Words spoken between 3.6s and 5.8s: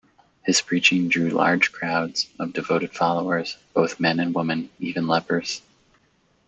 both men and women, even lepers.